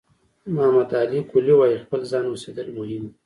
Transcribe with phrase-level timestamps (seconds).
[0.53, 3.13] محمد علي کلي وایي خپل ځان اوسېدل مهم دي.